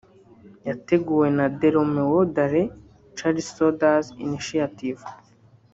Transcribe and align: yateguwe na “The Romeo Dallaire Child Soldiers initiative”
yateguwe 0.67 1.27
na 1.37 1.45
“The 1.59 1.69
Romeo 1.75 2.17
Dallaire 2.35 2.71
Child 3.15 3.37
Soldiers 3.53 4.07
initiative” 4.25 5.01